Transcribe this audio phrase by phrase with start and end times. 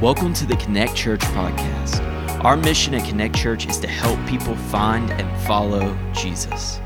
[0.00, 1.98] Welcome to the Connect Church podcast.
[2.44, 6.78] Our mission at Connect Church is to help people find and follow Jesus.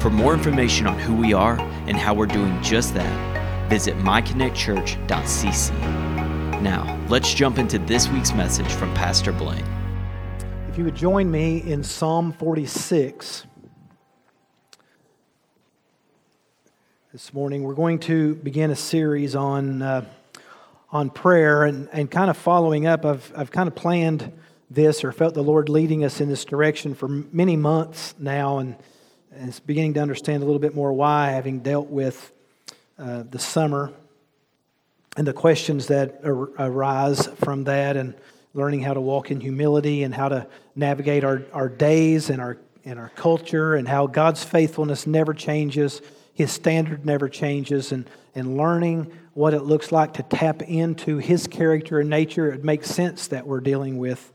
[0.00, 5.70] For more information on who we are and how we're doing just that, visit myconnectchurch.cc.
[6.60, 9.64] Now, let's jump into this week's message from Pastor Blaine.
[10.68, 13.46] If you would join me in Psalm 46.
[17.12, 19.80] This morning, we're going to begin a series on.
[19.80, 20.04] Uh,
[20.90, 24.32] on prayer and, and kind of following up, I've, I've kind of planned
[24.70, 28.76] this or felt the Lord leading us in this direction for many months now, and,
[29.32, 32.32] and it's beginning to understand a little bit more why, having dealt with
[32.98, 33.92] uh, the summer
[35.16, 38.14] and the questions that ar- arise from that, and
[38.54, 42.58] learning how to walk in humility and how to navigate our, our days and our,
[42.84, 46.00] and our culture, and how God's faithfulness never changes,
[46.34, 51.46] His standard never changes, and, and learning what it looks like to tap into his
[51.46, 54.32] character and nature, it makes sense that we're dealing with,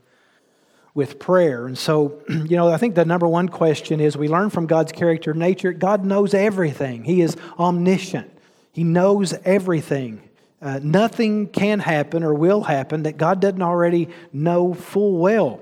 [0.94, 1.66] with prayer.
[1.66, 4.92] And so, you know, I think the number one question is we learn from God's
[4.92, 7.04] character and nature, God knows everything.
[7.04, 8.30] He is omniscient,
[8.72, 10.26] He knows everything.
[10.62, 15.60] Uh, nothing can happen or will happen that God doesn't already know full well.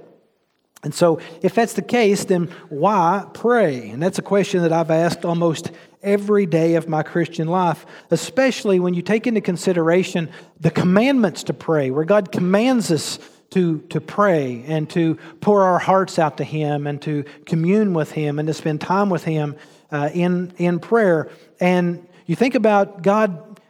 [0.84, 3.90] And so, if that's the case, then why pray?
[3.90, 8.80] And that's a question that I've asked almost every day of my Christian life, especially
[8.80, 13.18] when you take into consideration the commandments to pray, where God commands us
[13.50, 18.12] to, to pray and to pour our hearts out to Him and to commune with
[18.12, 19.56] Him and to spend time with Him
[19.90, 21.30] uh, in, in prayer.
[21.60, 23.60] And you think about God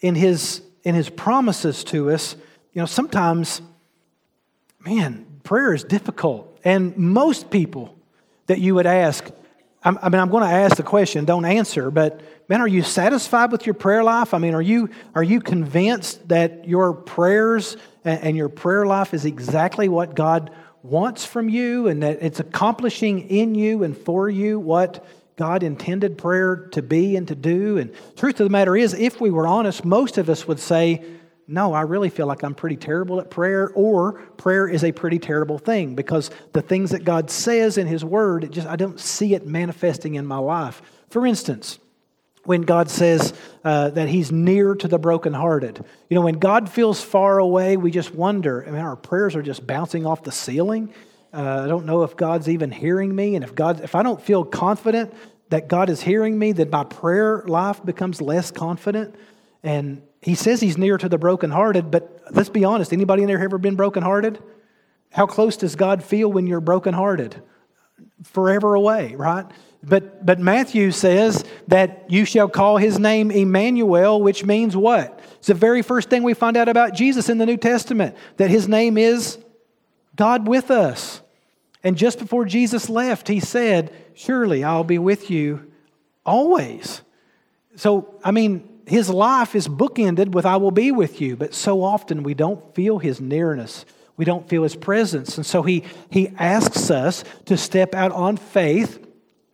[0.00, 2.36] in His, in His promises to us,
[2.72, 3.62] you know, sometimes,
[4.80, 6.60] man, prayer is difficult.
[6.62, 7.96] And most people
[8.46, 9.30] that you would ask,
[9.86, 13.52] I mean, I'm going to ask the question, don't answer, but man, are you satisfied
[13.52, 14.34] with your prayer life?
[14.34, 19.24] I mean, are you, are you convinced that your prayers and your prayer life is
[19.24, 20.50] exactly what God
[20.82, 26.18] wants from you and that it's accomplishing in you and for you what God intended
[26.18, 27.78] prayer to be and to do?
[27.78, 31.04] And truth of the matter is, if we were honest, most of us would say,
[31.48, 35.20] no, I really feel like I'm pretty terrible at prayer, or prayer is a pretty
[35.20, 38.98] terrible thing because the things that God says in His Word, it just I don't
[38.98, 40.82] see it manifesting in my life.
[41.08, 41.78] For instance,
[42.44, 43.32] when God says
[43.64, 47.92] uh, that He's near to the brokenhearted, you know, when God feels far away, we
[47.92, 48.64] just wonder.
[48.66, 50.92] I mean, our prayers are just bouncing off the ceiling.
[51.32, 54.20] Uh, I don't know if God's even hearing me, and if God, if I don't
[54.20, 55.14] feel confident
[55.50, 59.14] that God is hearing me, then my prayer life becomes less confident.
[59.62, 63.40] And he says he's near to the brokenhearted, but let's be honest anybody in there
[63.40, 64.42] ever been brokenhearted?
[65.12, 67.40] How close does God feel when you're brokenhearted?
[68.24, 69.46] Forever away, right?
[69.84, 75.20] But, but Matthew says that you shall call his name Emmanuel, which means what?
[75.36, 78.50] It's the very first thing we find out about Jesus in the New Testament, that
[78.50, 79.38] his name is
[80.16, 81.22] God with us.
[81.84, 85.70] And just before Jesus left, he said, Surely I'll be with you
[86.24, 87.02] always.
[87.76, 91.36] So, I mean, his life is bookended with, I will be with you.
[91.36, 93.84] But so often we don't feel his nearness.
[94.16, 95.36] We don't feel his presence.
[95.36, 99.04] And so he, he asks us to step out on faith.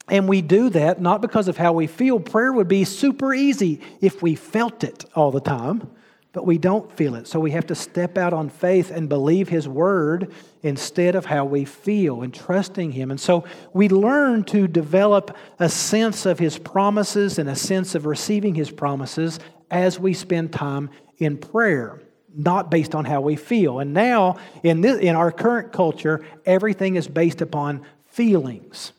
[0.09, 2.21] And we do that not because of how we feel.
[2.21, 5.91] Prayer would be super easy if we felt it all the time
[6.32, 7.26] but we don't feel it.
[7.26, 10.32] So we have to step out on faith and believe His word
[10.62, 13.10] instead of how we feel and trusting Him.
[13.10, 18.06] And so we learn to develop a sense of His promises and a sense of
[18.06, 19.38] receiving His promises
[19.71, 22.00] as we spend time in prayer.
[22.34, 23.78] Not based on how we feel.
[23.78, 28.92] And now, in, this, in our current culture, everything is based upon feelings.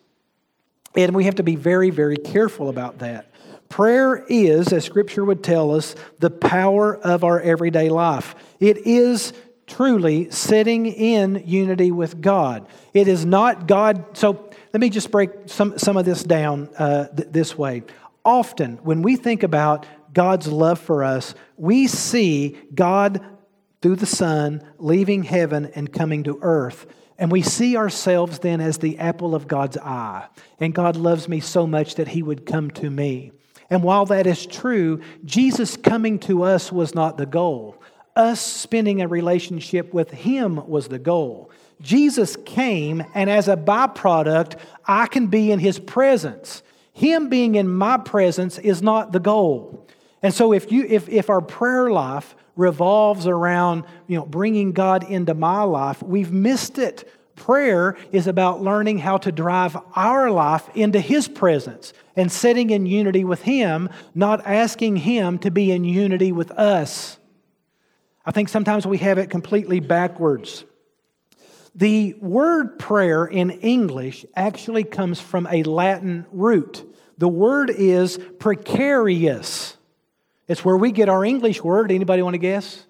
[0.95, 3.32] And we have to be very, very careful about that.
[3.73, 8.35] Prayer is, as Scripture would tell us, the power of our everyday life.
[8.59, 9.33] It is
[9.65, 12.67] truly sitting in unity with God.
[12.93, 14.15] It is not God.
[14.15, 17.81] So let me just break some, some of this down uh, th- this way.
[18.23, 23.25] Often, when we think about God's love for us, we see God
[23.81, 26.85] through the Son leaving heaven and coming to earth.
[27.17, 30.27] And we see ourselves then as the apple of God's eye.
[30.59, 33.31] And God loves me so much that He would come to me.
[33.69, 37.81] And while that is true, Jesus coming to us was not the goal.
[38.15, 41.51] Us spending a relationship with Him was the goal.
[41.81, 46.63] Jesus came, and as a byproduct, I can be in His presence.
[46.93, 49.87] Him being in my presence is not the goal.
[50.21, 55.09] And so, if, you, if, if our prayer life revolves around you know, bringing God
[55.09, 57.11] into my life, we've missed it.
[57.35, 62.85] Prayer is about learning how to drive our life into His presence and sitting in
[62.85, 67.17] unity with Him, not asking Him to be in unity with us.
[68.25, 70.63] I think sometimes we have it completely backwards.
[71.75, 76.85] The word prayer in English actually comes from a Latin root.
[77.17, 79.75] The word is precarious.
[80.47, 81.91] It's where we get our English word.
[81.91, 82.85] Anybody want to guess?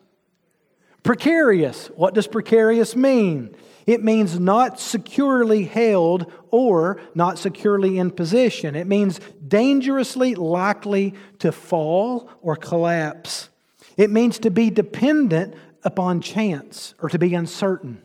[1.02, 1.88] Precarious.
[1.96, 3.56] What does precarious mean?
[3.86, 8.76] It means not securely held or not securely in position.
[8.76, 13.50] It means dangerously likely to fall or collapse.
[13.98, 18.02] It means to be dependent upon chance or to be uncertain.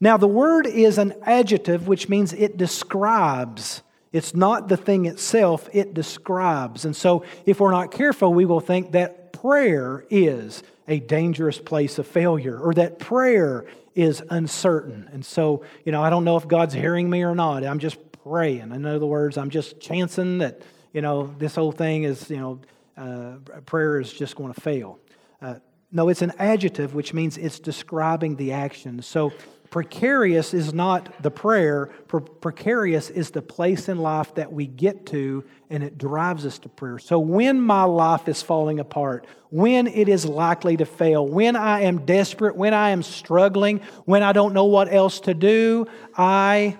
[0.00, 3.82] Now, the word is an adjective, which means it describes.
[4.12, 6.84] It's not the thing itself, it describes.
[6.84, 11.98] And so, if we're not careful, we will think that prayer is a dangerous place
[11.98, 15.08] of failure or that prayer is uncertain.
[15.12, 17.64] And so, you know, I don't know if God's hearing me or not.
[17.64, 18.72] I'm just praying.
[18.72, 20.62] In other words, I'm just chancing that,
[20.92, 22.60] you know, this whole thing is, you know,
[22.96, 24.98] uh, prayer is just going to fail.
[25.40, 25.56] Uh,
[25.92, 29.02] no, it's an adjective, which means it's describing the action.
[29.02, 29.32] So
[29.76, 35.04] precarious is not the prayer, Pre- precarious is the place in life that we get
[35.04, 36.98] to and it drives us to prayer.
[36.98, 41.82] So when my life is falling apart, when it is likely to fail, when I
[41.82, 45.84] am desperate, when I am struggling, when I don't know what else to do,
[46.16, 46.78] I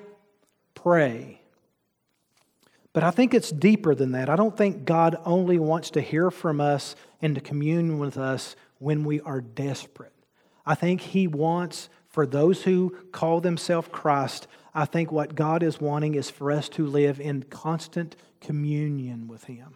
[0.73, 1.43] pray.
[2.95, 4.31] But I think it's deeper than that.
[4.31, 8.57] I don't think God only wants to hear from us and to commune with us
[8.79, 10.15] when we are desperate.
[10.65, 15.83] I think He wants for those who call themselves Christ, I think what God is
[15.83, 19.75] wanting is for us to live in constant communion with Him.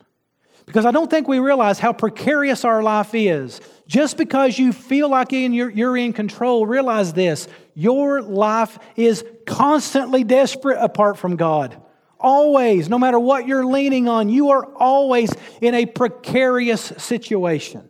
[0.65, 3.61] Because I don't think we realize how precarious our life is.
[3.87, 10.79] Just because you feel like you're, in control, realize this your life is constantly desperate
[10.81, 11.79] apart from God.
[12.19, 17.90] Always, no matter what you're leaning on, you are always in a precarious situation.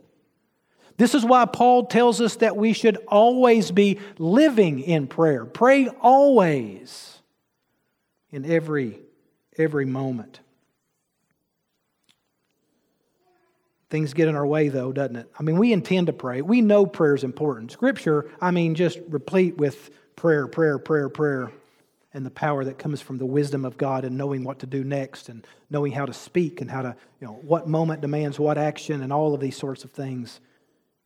[1.01, 5.47] This is why Paul tells us that we should always be living in prayer.
[5.47, 7.23] Pray always
[8.31, 8.99] in every
[9.57, 10.41] every moment.
[13.89, 15.31] Things get in our way though, doesn't it?
[15.39, 16.43] I mean, we intend to pray.
[16.43, 17.73] We know prayer is important.
[17.73, 21.51] Scripture, I mean, just replete with prayer, prayer, prayer, prayer
[22.13, 24.85] and the power that comes from the wisdom of God and knowing what to do
[24.85, 28.59] next and knowing how to speak and how to, you know, what moment demands what
[28.59, 30.41] action and all of these sorts of things.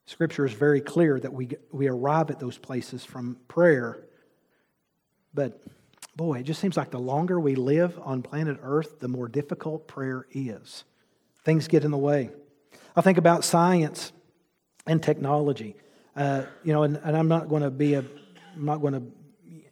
[0.05, 4.05] Scripture is very clear that we, we arrive at those places from prayer.
[5.33, 5.61] But
[6.15, 9.87] boy, it just seems like the longer we live on planet Earth, the more difficult
[9.87, 10.83] prayer is.
[11.43, 12.29] Things get in the way.
[12.95, 14.11] I think about science
[14.87, 15.75] and technology.
[16.15, 19.03] Uh, you know, and, and I'm not going to be a, I'm not going to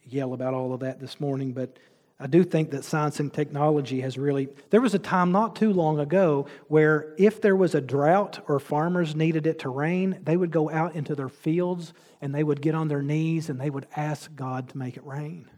[0.06, 1.78] yell about all of that this morning, but
[2.20, 4.48] I do think that science and technology has really.
[4.70, 8.60] There was a time not too long ago where if there was a drought or
[8.60, 12.62] farmers needed it to rain, they would go out into their fields and they would
[12.62, 15.50] get on their knees and they would ask God to make it rain.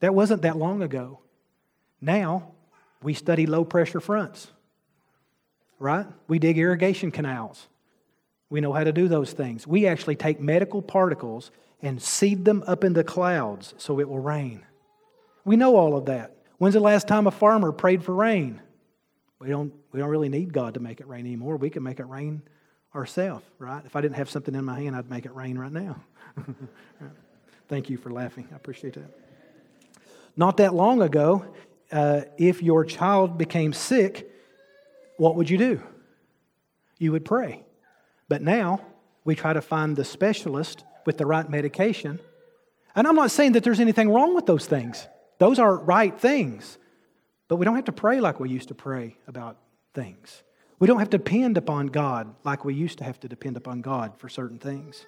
[0.00, 1.20] That wasn't that long ago.
[2.00, 2.52] Now,
[3.02, 4.48] we study low pressure fronts,
[5.78, 6.06] right?
[6.26, 7.68] We dig irrigation canals.
[8.50, 9.66] We know how to do those things.
[9.66, 11.50] We actually take medical particles
[11.80, 14.64] and seed them up in the clouds so it will rain.
[15.46, 16.36] We know all of that.
[16.58, 18.60] When's the last time a farmer prayed for rain?
[19.38, 21.56] We don't, we don't really need God to make it rain anymore.
[21.56, 22.42] We can make it rain
[22.94, 23.82] ourselves, right?
[23.86, 26.02] If I didn't have something in my hand, I'd make it rain right now.
[27.68, 28.48] Thank you for laughing.
[28.52, 29.08] I appreciate that.
[30.36, 31.46] Not that long ago,
[31.92, 34.28] uh, if your child became sick,
[35.16, 35.80] what would you do?
[36.98, 37.62] You would pray.
[38.28, 38.80] But now,
[39.24, 42.18] we try to find the specialist with the right medication.
[42.96, 45.06] And I'm not saying that there's anything wrong with those things.
[45.38, 46.78] Those are right things.
[47.48, 49.56] But we don't have to pray like we used to pray about
[49.94, 50.42] things.
[50.78, 53.80] We don't have to depend upon God like we used to have to depend upon
[53.80, 55.06] God for certain things.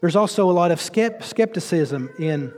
[0.00, 2.52] There's also a lot of skepticism in,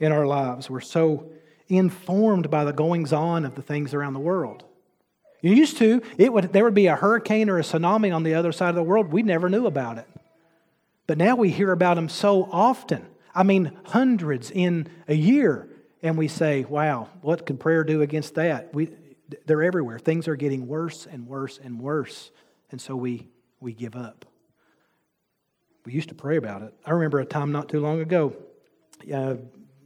[0.00, 0.68] in our lives.
[0.68, 1.30] We're so
[1.68, 4.64] informed by the goings on of the things around the world.
[5.42, 8.34] You used to, it would, there would be a hurricane or a tsunami on the
[8.34, 9.12] other side of the world.
[9.12, 10.08] We never knew about it.
[11.06, 13.06] But now we hear about them so often.
[13.34, 15.68] I mean, hundreds in a year
[16.04, 18.74] and we say, wow, what can prayer do against that?
[18.74, 18.90] We,
[19.46, 19.98] they're everywhere.
[19.98, 22.30] Things are getting worse and worse and worse.
[22.70, 23.26] And so we,
[23.58, 24.26] we give up.
[25.86, 26.74] We used to pray about it.
[26.84, 28.36] I remember a time not too long ago,
[29.12, 29.36] uh,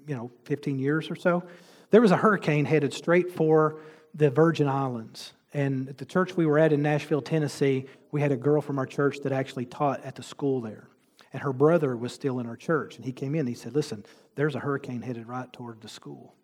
[0.09, 1.45] you know, 15 years or so,
[1.91, 3.81] there was a hurricane headed straight for
[4.13, 5.35] the Virgin Islands.
[5.55, 8.81] And at the church we were at in Nashville, Tennessee, we had a girl from
[8.81, 10.89] our church that actually taught at the school there.
[11.33, 12.97] And her brother was still in our church.
[12.97, 14.05] And he came in and he said, Listen,
[14.35, 16.35] there's a hurricane headed right toward the school.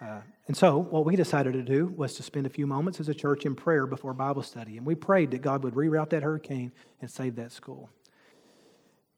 [0.00, 3.08] Uh, and so, what we decided to do was to spend a few moments as
[3.08, 4.78] a church in prayer before Bible study.
[4.78, 7.90] And we prayed that God would reroute that hurricane and save that school.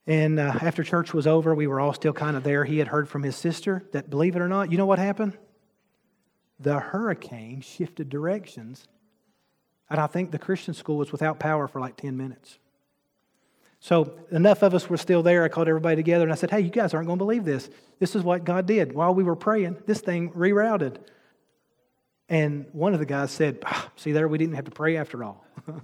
[0.07, 2.65] And uh, after church was over, we were all still kind of there.
[2.65, 5.39] He had heard from his sister that, believe it or not, you know what happened?
[6.59, 8.89] The hurricane shifted directions.
[9.89, 12.59] And I think the Christian school was without power for like 10 minutes.
[13.83, 15.43] So enough of us were still there.
[15.43, 17.69] I called everybody together and I said, Hey, you guys aren't going to believe this.
[17.99, 18.93] This is what God did.
[18.93, 20.99] While we were praying, this thing rerouted.
[22.29, 25.25] And one of the guys said, ah, See there, we didn't have to pray after
[25.25, 25.45] all.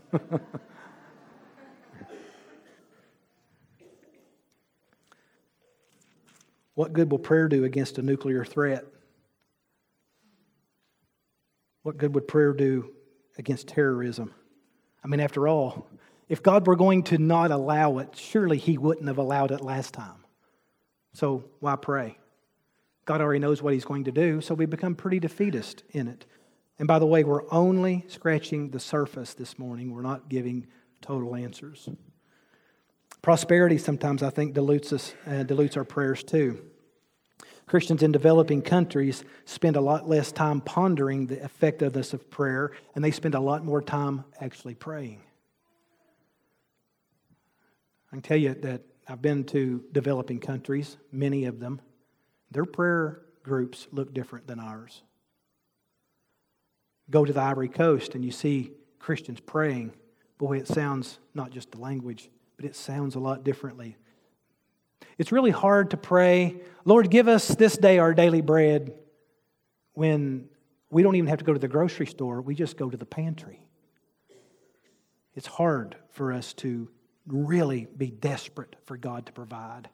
[6.74, 8.84] what good will prayer do against a nuclear threat?
[11.82, 12.92] What good would prayer do
[13.38, 14.32] against terrorism?
[15.02, 15.88] I mean, after all,
[16.28, 19.94] if God were going to not allow it, surely He wouldn't have allowed it last
[19.94, 20.24] time.
[21.14, 22.18] So why pray?
[23.04, 26.26] God already knows what He's going to do, so we become pretty defeatist in it.
[26.78, 29.92] And by the way, we're only scratching the surface this morning.
[29.92, 30.66] We're not giving
[31.00, 31.88] total answers.
[33.22, 36.62] Prosperity sometimes, I think, dilutes us, uh, dilutes our prayers too.
[37.66, 43.04] Christians in developing countries spend a lot less time pondering the effectiveness of prayer, and
[43.04, 45.20] they spend a lot more time actually praying.
[48.10, 51.80] I can tell you that I've been to developing countries, many of them.
[52.50, 55.02] Their prayer groups look different than ours.
[57.10, 59.92] Go to the Ivory Coast and you see Christians praying.
[60.38, 63.96] Boy, it sounds not just the language, but it sounds a lot differently.
[65.16, 68.94] It's really hard to pray, Lord, give us this day our daily bread,
[69.94, 70.48] when
[70.90, 73.04] we don't even have to go to the grocery store, we just go to the
[73.04, 73.66] pantry.
[75.34, 76.88] It's hard for us to
[77.28, 79.88] really be desperate for God to provide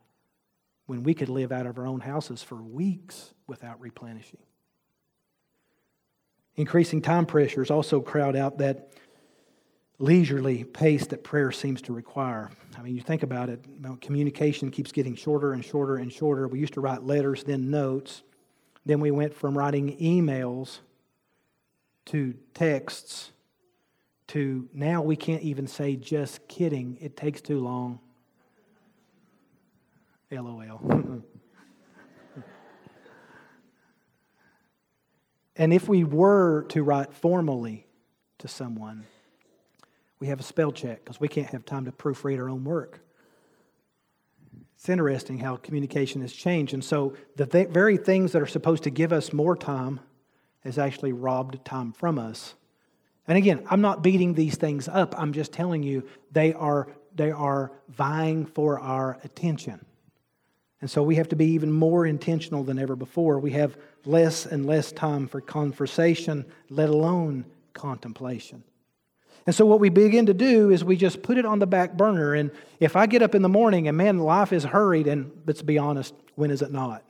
[0.87, 4.41] when we could live out of our own houses for weeks without replenishing.
[6.57, 8.91] Increasing time pressures also crowd out that
[9.99, 12.51] leisurely pace that prayer seems to require.
[12.77, 13.65] I mean, you think about it,
[14.01, 16.47] communication keeps getting shorter and shorter and shorter.
[16.49, 18.23] We used to write letters, then notes.
[18.87, 20.81] Then we went from writing emails
[22.07, 23.31] to texts
[24.35, 26.99] to now we can't even say just kidding.
[27.01, 28.01] It takes too long.
[30.33, 30.81] LOL.
[35.55, 37.87] and if we were to write formally
[38.39, 39.07] to someone,
[40.19, 42.99] we have a spell check because we can't have time to proofread our own work.
[44.75, 46.75] It's interesting how communication has changed.
[46.75, 50.01] And so the th- very things that are supposed to give us more time
[50.65, 52.57] has actually robbed time from us
[53.27, 55.15] and again, I'm not beating these things up.
[55.19, 59.85] I'm just telling you they are, they are vying for our attention.
[60.81, 63.39] And so we have to be even more intentional than ever before.
[63.39, 68.63] We have less and less time for conversation, let alone contemplation.
[69.47, 71.97] And so what we begin to do is we just put it on the back
[71.97, 72.35] burner.
[72.35, 72.51] And
[72.81, 75.79] if I get up in the morning and man, life is hurried, and let's be
[75.79, 77.03] honest, when is it not?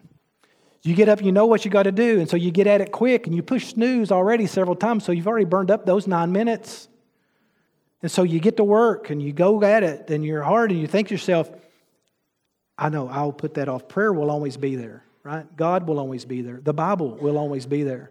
[0.85, 2.83] You get up, you know what you got to do, and so you get at
[2.83, 6.07] it quick and you push snooze already several times, so you've already burned up those
[6.07, 6.89] nine minutes.
[8.03, 10.79] And so you get to work and you go at it and you're hard and
[10.79, 11.51] you think to yourself,
[12.77, 13.89] I know I'll put that off.
[13.89, 15.47] Prayer will always be there, right?
[15.57, 16.61] God will always be there.
[16.63, 18.11] The Bible will always be there.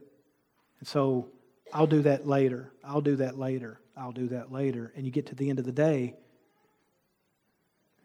[0.79, 1.27] And so
[1.71, 2.71] I'll do that later.
[2.83, 3.79] I'll do that later.
[3.95, 4.91] I'll do that later.
[4.95, 6.15] And you get to the end of the day,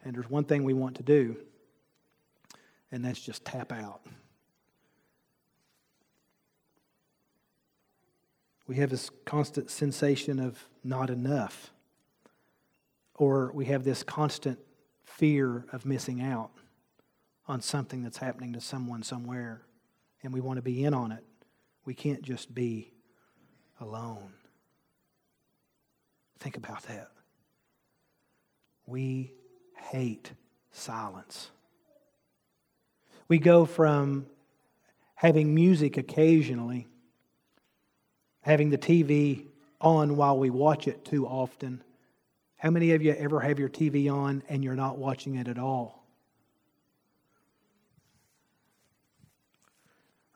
[0.05, 1.37] and there's one thing we want to do,
[2.93, 4.03] and that's just tap out.
[8.69, 11.73] We have this constant sensation of not enough,
[13.15, 14.59] or we have this constant
[15.03, 16.51] fear of missing out
[17.49, 19.63] on something that's happening to someone somewhere,
[20.23, 21.25] and we want to be in on it.
[21.87, 22.93] We can't just be
[23.81, 24.35] alone.
[26.39, 27.09] Think about that.
[28.85, 29.33] We
[29.91, 30.33] hate
[30.73, 31.51] silence.
[33.29, 34.27] We go from
[35.15, 36.87] having music occasionally
[38.43, 39.47] having the TV
[39.81, 41.83] on while we watch it too often.
[42.57, 45.59] How many of you ever have your TV on and you're not watching it at
[45.59, 46.05] all?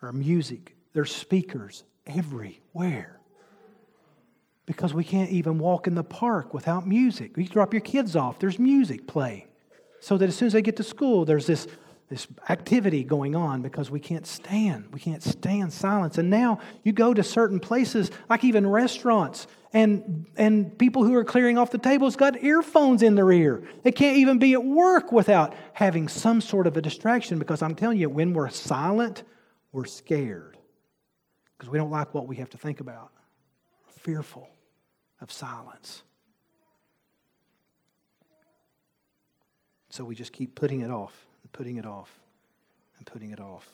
[0.00, 3.20] Or music, there's speakers everywhere.
[4.66, 7.36] Because we can't even walk in the park without music.
[7.36, 9.48] You drop your kids off, there's music playing.
[10.00, 11.66] So that as soon as they get to school, there's this
[12.12, 14.84] this activity going on because we can't stand.
[14.92, 16.18] We can't stand silence.
[16.18, 21.24] And now you go to certain places, like even restaurants, and, and people who are
[21.24, 23.66] clearing off the tables got earphones in their ear.
[23.82, 27.74] They can't even be at work without having some sort of a distraction because I'm
[27.74, 29.22] telling you, when we're silent,
[29.72, 30.58] we're scared
[31.56, 33.10] because we don't like what we have to think about.
[33.86, 34.50] We're fearful
[35.22, 36.02] of silence.
[39.88, 42.10] So we just keep putting it off putting it off
[42.98, 43.68] and putting it off.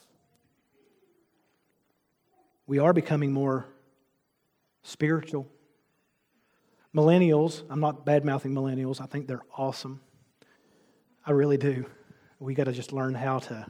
[2.67, 3.67] We are becoming more
[4.83, 5.47] spiritual.
[6.95, 10.01] Millennials, I'm not bad mouthing millennials, I think they're awesome.
[11.27, 11.87] I really do.
[12.41, 13.67] We got to just learn how to,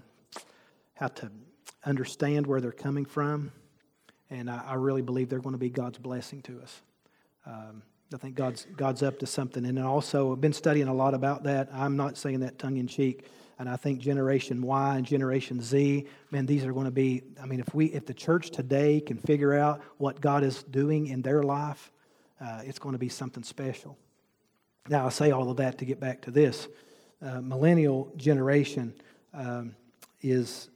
[0.95, 1.31] how to
[1.85, 3.51] understand where they're coming from.
[4.31, 6.81] And I, I really believe they're going to be God's blessing to us.
[7.47, 9.65] Um, I think God's, God's up to something.
[9.67, 11.69] And also, I've been studying a lot about that.
[11.73, 13.27] I'm not saying that tongue in cheek.
[13.59, 17.47] And I think Generation Y and Generation Z, man, these are going to be, I
[17.47, 21.23] mean, if we, if the church today can figure out what God is doing in
[21.23, 21.91] their life,
[22.41, 23.99] uh, it's going to be something special.
[24.89, 26.69] Now, I say all of that to get back to this.
[27.21, 28.95] Uh, millennial generation
[29.35, 29.75] um,
[30.23, 30.71] is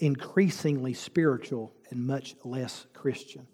[0.00, 3.46] increasingly spiritual and much less Christian.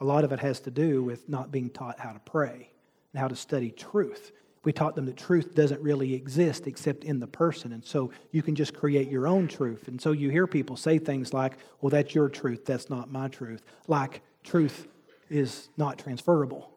[0.00, 2.70] A lot of it has to do with not being taught how to pray
[3.12, 4.32] and how to study truth.
[4.64, 7.72] We taught them that truth doesn't really exist except in the person.
[7.72, 9.88] And so you can just create your own truth.
[9.88, 13.28] And so you hear people say things like, well, that's your truth, that's not my
[13.28, 13.62] truth.
[13.88, 14.86] Like truth
[15.28, 16.70] is not transferable.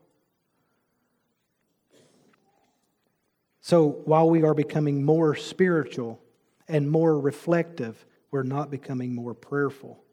[3.62, 6.20] So while we are becoming more spiritual
[6.68, 10.04] and more reflective, we're not becoming more prayerful.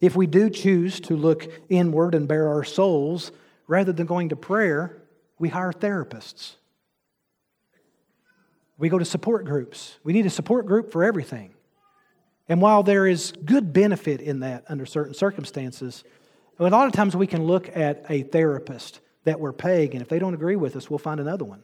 [0.00, 3.32] If we do choose to look inward and bare our souls,
[3.66, 4.96] rather than going to prayer,
[5.38, 6.56] we hire therapists.
[8.80, 9.98] We go to support groups.
[10.02, 11.52] We need a support group for everything.
[12.48, 16.02] And while there is good benefit in that under certain circumstances,
[16.58, 20.08] a lot of times we can look at a therapist that we're paying, and if
[20.08, 21.62] they don't agree with us, we'll find another one.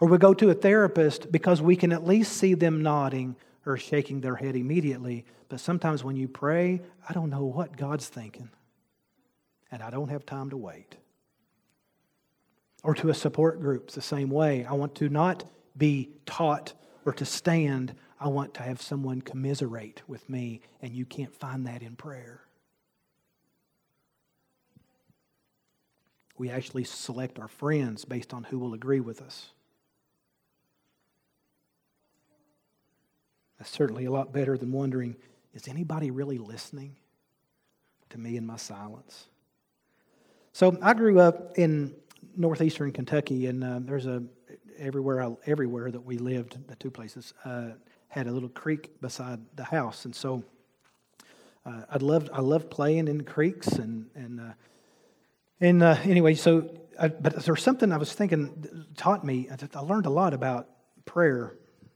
[0.00, 3.76] Or we go to a therapist because we can at least see them nodding or
[3.76, 5.24] shaking their head immediately.
[5.48, 8.50] But sometimes when you pray, I don't know what God's thinking,
[9.70, 10.96] and I don't have time to wait.
[12.82, 14.64] Or to a support group, the same way.
[14.64, 15.44] I want to not
[15.76, 16.72] be taught
[17.04, 21.66] or to stand, I want to have someone commiserate with me, and you can't find
[21.66, 22.40] that in prayer.
[26.36, 29.50] We actually select our friends based on who will agree with us.
[33.58, 35.16] That's certainly a lot better than wondering
[35.54, 36.96] is anybody really listening
[38.10, 39.28] to me in my silence?
[40.52, 41.94] So I grew up in
[42.36, 44.24] northeastern Kentucky, and uh, there's a
[44.78, 47.70] everywhere everywhere that we lived, the two places uh,
[48.08, 50.42] had a little creek beside the house, and so
[51.66, 54.52] uh, I loved I loved playing in the creeks and and uh,
[55.60, 59.48] and uh, anyway, so I, but there's something I was thinking taught me.
[59.74, 60.68] I learned a lot about
[61.04, 61.54] prayer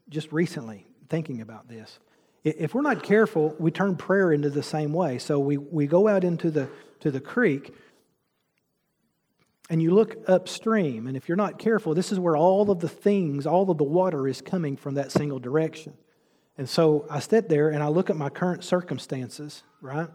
[0.09, 1.99] just recently, thinking about this.
[2.45, 5.19] If we're not careful, we turn prayer into the same way.
[5.19, 6.69] So we, we go out into the
[7.01, 7.75] to the creek
[9.71, 12.89] and you look upstream, and if you're not careful, this is where all of the
[12.89, 15.93] things, all of the water is coming from that single direction.
[16.57, 20.09] And so I sit there and I look at my current circumstances, right?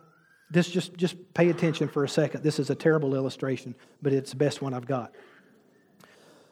[0.50, 2.44] This just, just pay attention for a second.
[2.44, 5.14] This is a terrible illustration, but it's the best one I've got.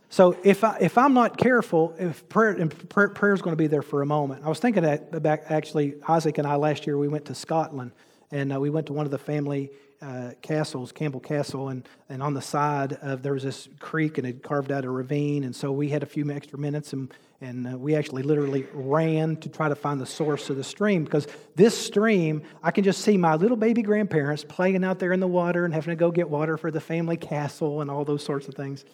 [0.10, 3.68] So if, I, if I'm not careful, if prayer, and prayer, is going to be
[3.68, 4.46] there for a moment.
[4.46, 7.92] I was thinking that back actually, Isaac and I last year, we went to Scotland
[8.32, 12.24] and uh, we went to one of the family uh, castles, Campbell Castle, and, and
[12.24, 15.44] on the side of there was this creek and it carved out a ravine.
[15.44, 19.36] And so we had a few extra minutes and, and uh, we actually literally ran
[19.38, 23.02] to try to find the source of the stream because this stream, I can just
[23.02, 26.12] see my little baby grandparents playing out there in the water and having to go
[26.12, 28.86] get water for the family castle and all those sorts of things.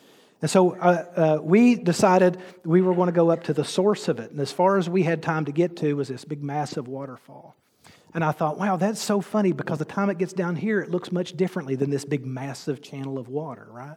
[0.42, 4.08] And so uh, uh, we decided we were going to go up to the source
[4.08, 4.32] of it.
[4.32, 7.56] And as far as we had time to get to was this big, massive waterfall.
[8.18, 10.90] And I thought, wow, that's so funny because the time it gets down here, it
[10.90, 13.96] looks much differently than this big, massive channel of water, right?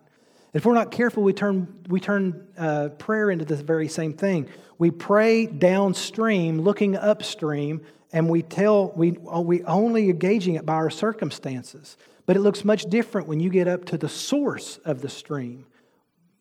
[0.52, 4.46] If we're not careful, we turn, we turn uh, prayer into this very same thing.
[4.76, 7.80] We pray downstream, looking upstream,
[8.12, 11.96] and we tell, we, we only engaging it by our circumstances.
[12.26, 15.64] But it looks much different when you get up to the source of the stream,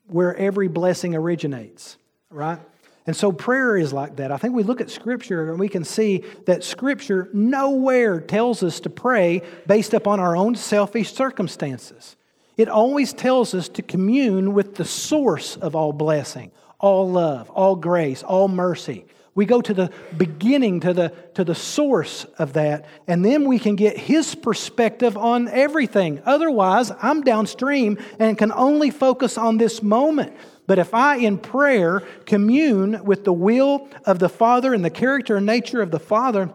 [0.08, 1.96] where every blessing originates,
[2.30, 2.60] right?
[3.08, 4.32] And so prayer is like that.
[4.32, 8.80] I think we look at Scripture and we can see that Scripture nowhere tells us
[8.82, 12.16] to pray based upon our own selfish circumstances.
[12.58, 17.76] It always tells us to commune with the source of all blessing, all love, all
[17.76, 19.06] grace, all mercy.
[19.34, 23.58] We go to the beginning, to the, to the source of that, and then we
[23.58, 26.22] can get his perspective on everything.
[26.26, 30.34] Otherwise, I'm downstream and can only focus on this moment.
[30.70, 35.36] But if I, in prayer, commune with the will of the Father and the character
[35.36, 36.52] and nature of the Father,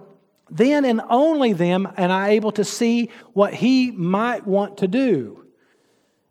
[0.49, 5.45] then and only then am I able to see what He might want to do.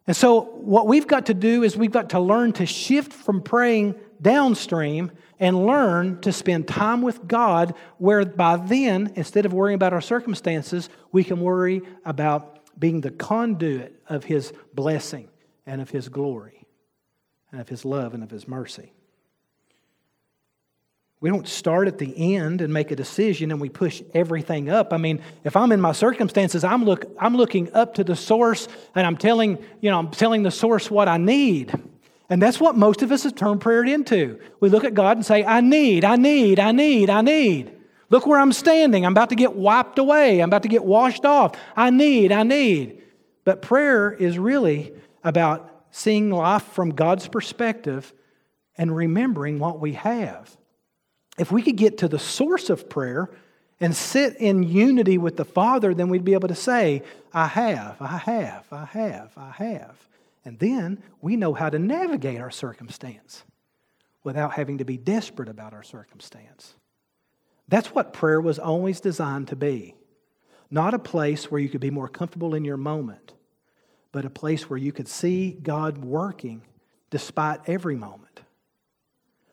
[0.08, 3.42] And so, what we've got to do is we've got to learn to shift from
[3.42, 9.92] praying downstream and learn to spend time with God, whereby then, instead of worrying about
[9.92, 15.28] our circumstances, we can worry about being the conduit of His blessing
[15.66, 16.63] and of His glory
[17.54, 18.92] and of His love and of His mercy.
[21.22, 24.92] We don't start at the end and make a decision and we push everything up.
[24.92, 28.68] I mean, if I'm in my circumstances, I'm, look, I'm looking up to the source
[28.94, 31.74] and I'm telling, you know, I'm telling the source what I need.
[32.30, 34.38] And that's what most of us have turned prayer into.
[34.60, 37.72] We look at God and say, I need, I need, I need, I need.
[38.10, 39.06] Look where I'm standing.
[39.06, 40.42] I'm about to get wiped away.
[40.42, 41.56] I'm about to get washed off.
[41.74, 43.02] I need, I need.
[43.46, 44.92] But prayer is really
[45.24, 48.14] about seeing life from God's perspective
[48.78, 50.58] and remembering what we have
[51.38, 53.30] if we could get to the source of prayer
[53.80, 57.02] and sit in unity with the Father, then we'd be able to say,
[57.34, 60.08] I have, I have, I have, I have.
[60.46, 63.44] And then we know how to navigate our circumstance
[64.24, 66.76] without having to be desperate about our circumstance.
[67.68, 69.96] That's what prayer was always designed to be.
[70.70, 73.34] Not a place where you could be more comfortable in your moment,
[74.14, 76.62] but a place where you could see God working
[77.10, 78.42] despite every moment.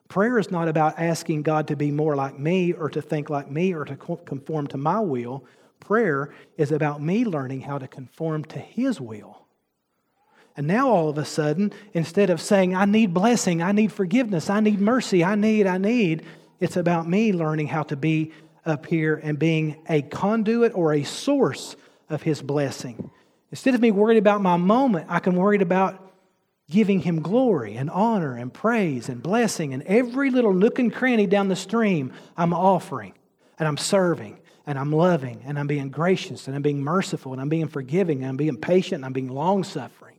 [0.09, 3.51] Prayer is not about asking God to be more like me or to think like
[3.51, 5.45] me or to conform to my will.
[5.81, 9.47] Prayer is about me learning how to conform to His will.
[10.57, 14.51] And now all of a sudden, instead of saying, I need blessing, I need forgiveness,
[14.51, 16.25] I need mercy, I need, I need,
[16.59, 18.33] it's about me learning how to be
[18.67, 21.77] up here and being a conduit or a source
[22.11, 23.11] of His blessing.
[23.51, 26.11] Instead of me worried about my moment, I can worry about
[26.71, 29.75] giving him glory and honor and praise and blessing.
[29.75, 33.15] And every little nook and cranny down the stream, I'm offering
[33.59, 37.41] and I'm serving and I'm loving and I'm being gracious and I'm being merciful and
[37.41, 40.17] I'm being forgiving and I'm being patient and I'm being long suffering.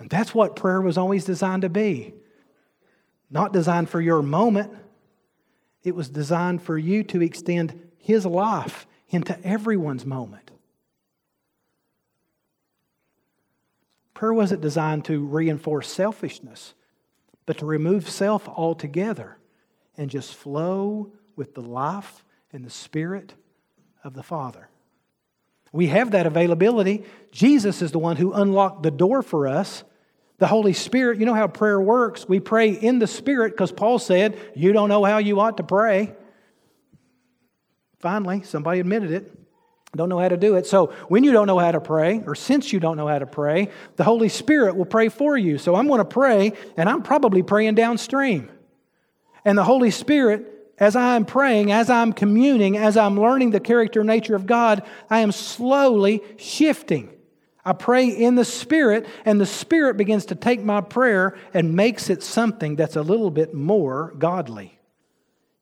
[0.00, 2.14] And that's what prayer was always designed to be.
[3.30, 4.72] Not designed for your moment,
[5.84, 10.50] it was designed for you to extend His life into everyone's moment.
[14.18, 16.74] Prayer wasn't designed to reinforce selfishness,
[17.46, 19.38] but to remove self altogether
[19.96, 23.34] and just flow with the life and the Spirit
[24.02, 24.70] of the Father.
[25.70, 27.04] We have that availability.
[27.30, 29.84] Jesus is the one who unlocked the door for us.
[30.38, 32.28] The Holy Spirit, you know how prayer works.
[32.28, 35.62] We pray in the Spirit because Paul said, You don't know how you ought to
[35.62, 36.12] pray.
[38.00, 39.37] Finally, somebody admitted it
[39.96, 40.66] don't know how to do it.
[40.66, 43.26] So, when you don't know how to pray, or since you don't know how to
[43.26, 45.56] pray, the Holy Spirit will pray for you.
[45.56, 48.50] So, I'm going to pray, and I'm probably praying downstream.
[49.46, 54.00] And the Holy Spirit, as I'm praying, as I'm communing, as I'm learning the character
[54.00, 57.10] and nature of God, I am slowly shifting.
[57.64, 62.10] I pray in the Spirit, and the Spirit begins to take my prayer and makes
[62.10, 64.78] it something that's a little bit more godly.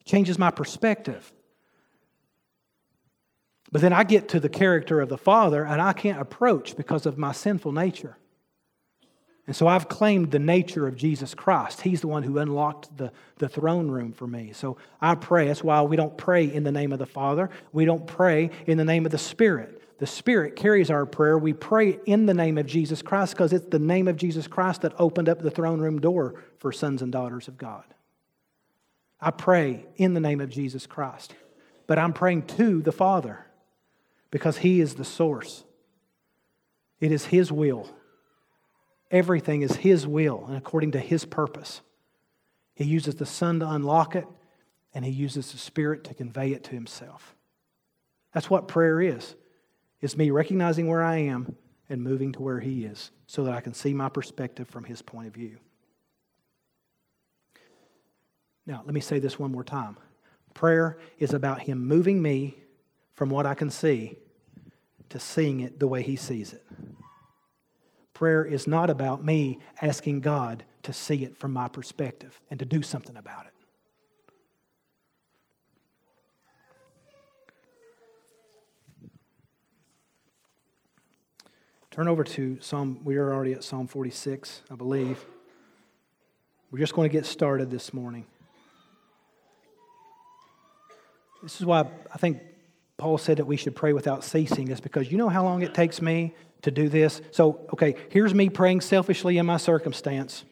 [0.04, 1.32] Changes my perspective.
[3.72, 7.06] But then I get to the character of the Father and I can't approach because
[7.06, 8.16] of my sinful nature.
[9.46, 11.82] And so I've claimed the nature of Jesus Christ.
[11.82, 14.52] He's the one who unlocked the, the throne room for me.
[14.52, 15.46] So I pray.
[15.46, 17.50] That's why we don't pray in the name of the Father.
[17.72, 19.82] We don't pray in the name of the Spirit.
[19.98, 21.38] The Spirit carries our prayer.
[21.38, 24.82] We pray in the name of Jesus Christ because it's the name of Jesus Christ
[24.82, 27.84] that opened up the throne room door for sons and daughters of God.
[29.20, 31.34] I pray in the name of Jesus Christ.
[31.86, 33.45] But I'm praying to the Father
[34.30, 35.64] because He is the source.
[37.00, 37.88] It is His will.
[39.10, 41.80] Everything is His will and according to His purpose.
[42.74, 44.26] He uses the Son to unlock it,
[44.92, 47.34] and He uses the Spirit to convey it to Himself.
[48.32, 49.34] That's what prayer is.
[50.00, 51.56] It's me recognizing where I am
[51.88, 55.00] and moving to where He is so that I can see my perspective from His
[55.00, 55.58] point of view.
[58.66, 59.96] Now, let me say this one more time.
[60.52, 62.58] Prayer is about Him moving me
[63.16, 64.18] from what I can see
[65.08, 66.64] to seeing it the way He sees it.
[68.14, 72.64] Prayer is not about me asking God to see it from my perspective and to
[72.64, 73.52] do something about it.
[81.90, 85.24] Turn over to Psalm, we are already at Psalm 46, I believe.
[86.70, 88.26] We're just going to get started this morning.
[91.42, 92.42] This is why I think
[92.98, 95.74] Paul said that we should pray without ceasing is because you know how long it
[95.74, 97.20] takes me to do this?
[97.30, 100.44] So, okay, here's me praying selfishly in my circumstance.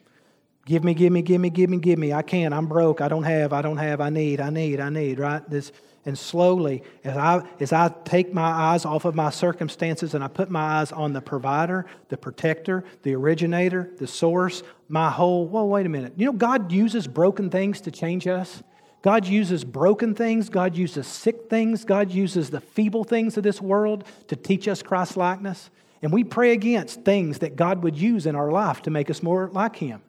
[0.65, 2.13] Give me, give me, give me, give me, give me.
[2.13, 2.53] I can't.
[2.53, 3.01] I'm broke.
[3.01, 3.53] I don't have.
[3.53, 3.99] I don't have.
[4.01, 4.41] I need.
[4.41, 4.79] I need.
[4.79, 5.19] I need.
[5.19, 5.47] Right?
[5.49, 5.71] This
[6.05, 10.27] and slowly, as I as I take my eyes off of my circumstances and I
[10.27, 15.47] put my eyes on the provider, the protector, the originator, the source, my whole.
[15.47, 16.13] Well, wait a minute.
[16.15, 18.61] You know, God uses broken things to change us.
[19.01, 20.49] God uses broken things.
[20.49, 21.85] God uses sick things.
[21.85, 25.69] God uses the feeble things of this world to teach us Christ likeness.
[26.01, 29.23] And we pray against things that God would use in our life to make us
[29.23, 30.01] more like Him.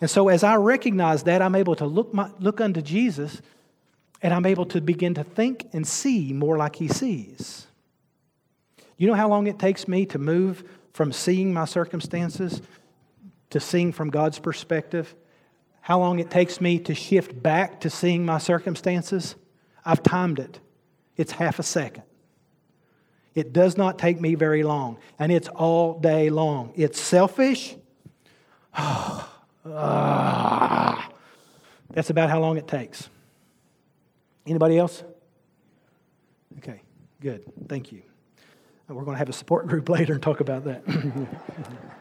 [0.00, 3.40] And so, as I recognize that, I'm able to look, my, look unto Jesus
[4.22, 7.66] and I'm able to begin to think and see more like He sees.
[8.96, 12.60] You know how long it takes me to move from seeing my circumstances
[13.50, 15.14] to seeing from God's perspective?
[15.80, 19.34] How long it takes me to shift back to seeing my circumstances?
[19.84, 20.60] I've timed it.
[21.16, 22.04] It's half a second.
[23.34, 26.72] It does not take me very long, and it's all day long.
[26.76, 27.76] It's selfish.
[29.62, 31.10] Ah.
[31.90, 33.10] That's about how long it takes.
[34.46, 35.04] Anybody else?
[36.58, 36.80] Okay,
[37.20, 37.44] good.
[37.68, 38.02] Thank you.
[38.88, 40.82] We're going to have a support group later and talk about that.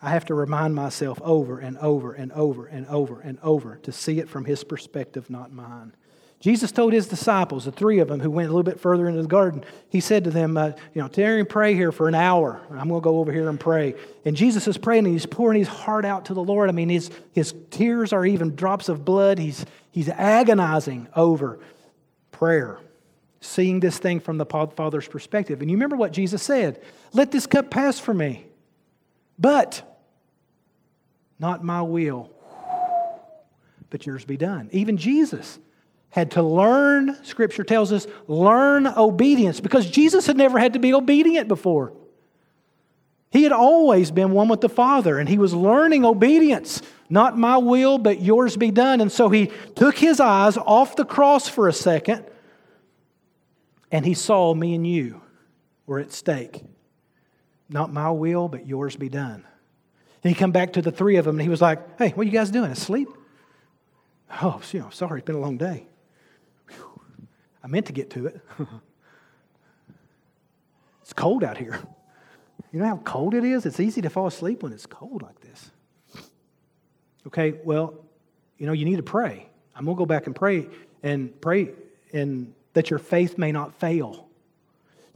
[0.00, 3.92] I have to remind myself over and over and over and over and over to
[3.92, 5.92] see it from his perspective, not mine.
[6.40, 9.22] Jesus told his disciples, the three of them who went a little bit further into
[9.22, 12.60] the garden, he said to them, uh, You know, tarry pray here for an hour.
[12.70, 13.94] I'm going to go over here and pray.
[14.24, 16.68] And Jesus is praying and he's pouring his heart out to the Lord.
[16.68, 19.40] I mean, his, his tears are even drops of blood.
[19.40, 21.58] He's, he's agonizing over
[22.30, 22.78] prayer,
[23.40, 25.60] seeing this thing from the Father's perspective.
[25.60, 26.80] And you remember what Jesus said
[27.12, 28.46] Let this cup pass from me,
[29.40, 29.82] but
[31.38, 32.30] not my will,
[33.90, 34.68] but yours be done.
[34.72, 35.58] Even Jesus
[36.10, 40.94] had to learn, Scripture tells us, learn obedience because Jesus had never had to be
[40.94, 41.92] obedient before.
[43.30, 46.80] He had always been one with the Father, and he was learning obedience.
[47.10, 49.02] Not my will, but yours be done.
[49.02, 52.24] And so he took his eyes off the cross for a second,
[53.92, 55.20] and he saw me and you
[55.86, 56.64] were at stake.
[57.68, 59.44] Not my will, but yours be done.
[60.22, 62.22] And he come back to the three of them, and he was like, "Hey, what
[62.22, 62.70] are you guys doing?
[62.70, 63.08] Asleep?"
[64.42, 65.86] Oh, you know, sorry, it's been a long day.
[67.62, 68.40] I meant to get to it.
[71.02, 71.80] it's cold out here.
[72.72, 73.66] You know how cold it is?
[73.66, 75.70] It's easy to fall asleep when it's cold like this.
[77.26, 77.94] Okay, well,
[78.58, 79.48] you know, you need to pray.
[79.74, 80.66] I'm going to go back and pray
[81.02, 81.70] and pray
[82.12, 84.27] and that your faith may not fail.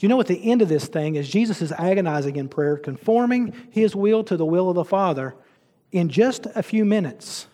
[0.03, 2.77] Do you know at the end of this thing, as Jesus is agonizing in prayer,
[2.77, 5.37] conforming his will to the will of the Father,
[5.93, 7.47] in just a few minutes,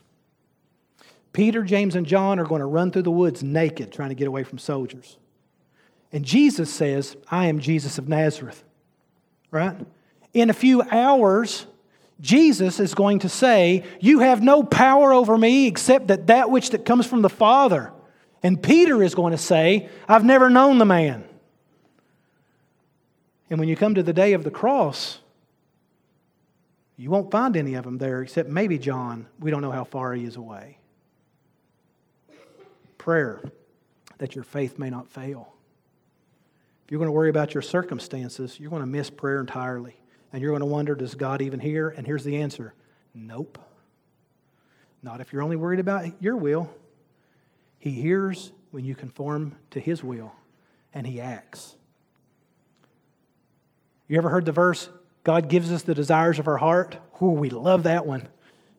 [1.34, 4.28] Peter, James, and John are going to run through the woods naked, trying to get
[4.28, 5.18] away from soldiers.
[6.10, 8.64] And Jesus says, I am Jesus of Nazareth.
[9.50, 9.76] Right?
[10.32, 11.66] In a few hours,
[12.18, 16.70] Jesus is going to say, You have no power over me except that that which
[16.70, 17.92] that comes from the Father.
[18.42, 21.27] And Peter is going to say, I've never known the man.
[23.50, 25.20] And when you come to the day of the cross,
[26.96, 29.26] you won't find any of them there except maybe John.
[29.38, 30.78] We don't know how far he is away
[33.08, 33.40] prayer
[34.18, 35.54] that your faith may not fail.
[36.84, 39.96] If you're going to worry about your circumstances, you're going to miss prayer entirely.
[40.30, 41.88] And you're going to wonder, does God even hear?
[41.88, 42.74] And here's the answer
[43.14, 43.58] nope.
[45.02, 46.70] Not if you're only worried about your will.
[47.78, 50.34] He hears when you conform to His will,
[50.92, 51.76] and He acts.
[54.08, 54.88] You ever heard the verse,
[55.22, 56.96] God gives us the desires of our heart?
[57.22, 58.26] Ooh, we love that one.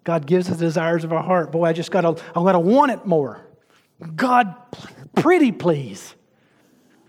[0.04, 1.52] God gives us the desires of our heart.
[1.52, 3.46] Boy, I just got to, I'm going to want it more.
[4.16, 4.56] God,
[5.16, 6.16] pretty please.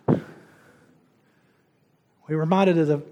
[0.06, 3.02] We reminded of the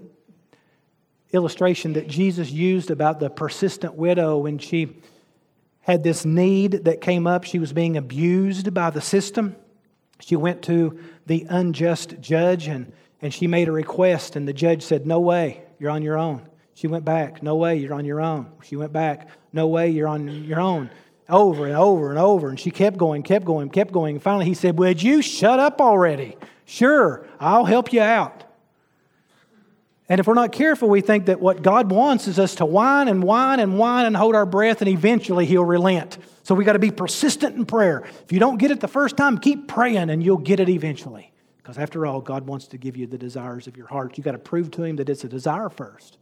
[1.31, 4.97] illustration that Jesus used about the persistent widow when she
[5.81, 7.43] had this need that came up.
[7.43, 9.55] She was being abused by the system.
[10.19, 14.83] She went to the unjust judge and, and she made a request, and the judge
[14.83, 16.47] said, No way, you're on your own.
[16.73, 18.51] She went back, No way, you're on your own.
[18.63, 20.89] She went back, No way, you're on your own
[21.29, 22.49] over and over and over.
[22.49, 24.15] And she kept going, kept going, kept going.
[24.15, 26.35] And finally, he said, Would you shut up already?
[26.65, 28.43] Sure, I'll help you out.
[30.07, 33.07] And if we're not careful, we think that what God wants is us to whine
[33.07, 36.17] and whine and whine and hold our breath, and eventually He'll relent.
[36.41, 38.03] So we got to be persistent in prayer.
[38.23, 41.31] If you don't get it the first time, keep praying and you'll get it eventually.
[41.69, 44.17] Because after all, God wants to give you the desires of your heart.
[44.17, 46.17] You've got to prove to Him that it's a desire first.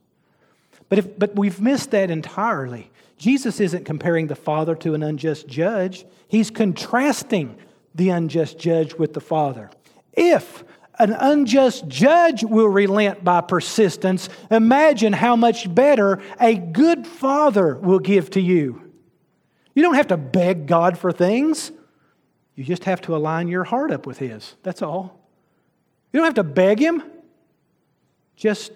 [0.90, 2.92] But, if, but we've missed that entirely.
[3.18, 7.58] Jesus isn't comparing the Father to an unjust judge, he's contrasting
[7.96, 9.72] the unjust judge with the Father.
[10.12, 10.66] If
[11.00, 14.28] an unjust judge will relent by persistence.
[14.52, 18.92] Imagine how much better a good father will give to you.
[19.76, 21.72] You don't have to beg God for things,
[22.56, 24.56] you just have to align your heart up with His.
[24.64, 25.27] That's all.
[26.18, 27.04] You don't have to beg Him,
[28.36, 28.72] just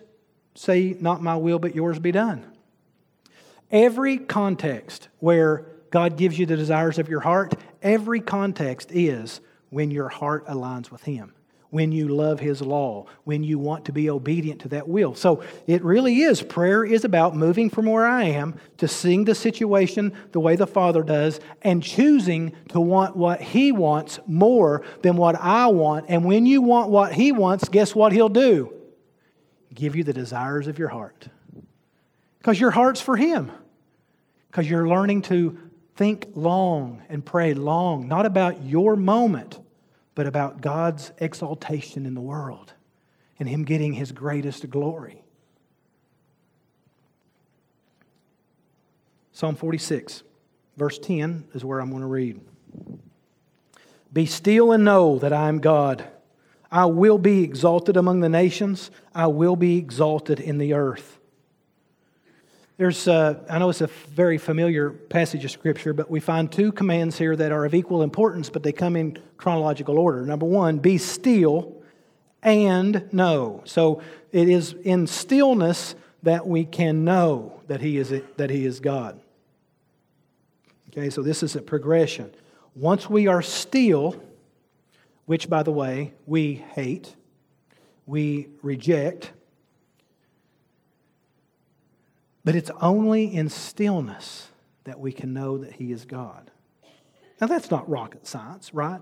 [0.53, 2.45] say, Not my will, but yours be done.
[3.71, 9.89] Every context where God gives you the desires of your heart, every context is when
[9.89, 11.33] your heart aligns with Him
[11.71, 15.15] when you love His law, when you want to be obedient to that will.
[15.15, 16.41] So it really is.
[16.41, 20.67] Prayer is about moving from where I am to seeing the situation the way the
[20.67, 26.05] Father does and choosing to want what He wants more than what I want.
[26.09, 28.73] And when you want what He wants, guess what He'll do?
[29.73, 31.27] Give you the desires of your heart.
[32.39, 33.49] Because your heart's for Him.
[34.49, 35.57] Because you're learning to
[35.95, 39.59] think long and pray long, not about your moment
[40.15, 42.73] but about God's exaltation in the world
[43.39, 45.23] and Him getting His greatest glory.
[49.31, 50.23] Psalm 46,
[50.77, 52.41] verse 10 is where I'm going to read.
[54.13, 56.05] Be still and know that I am God.
[56.71, 61.20] I will be exalted among the nations, I will be exalted in the earth.
[62.81, 66.71] There's, uh, I know it's a very familiar passage of Scripture, but we find two
[66.71, 70.25] commands here that are of equal importance, but they come in chronological order.
[70.25, 71.79] Number one, be still
[72.41, 73.61] and know.
[73.65, 78.79] So it is in stillness that we can know that He is, that he is
[78.79, 79.21] God.
[80.89, 82.33] Okay, so this is a progression.
[82.73, 84.19] Once we are still,
[85.27, 87.15] which, by the way, we hate,
[88.07, 89.33] we reject,
[92.43, 94.49] but it's only in stillness
[94.83, 96.49] that we can know that He is God.
[97.39, 99.01] Now, that's not rocket science, right?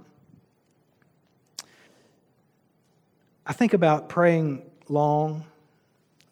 [3.46, 5.46] I think about praying long.